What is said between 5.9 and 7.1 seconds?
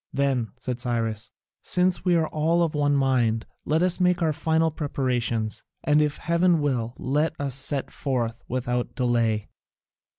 if heaven will,